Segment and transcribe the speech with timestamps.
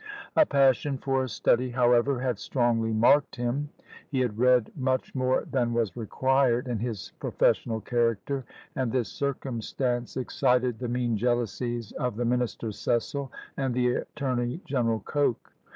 [0.35, 3.69] A passion for study, however, had strongly marked him;
[4.09, 8.43] he had read much more than was required in his professional character,
[8.75, 15.01] and this circumstance excited the mean jealousies of the minister Cecil, and the Attorney General
[15.01, 15.53] Coke.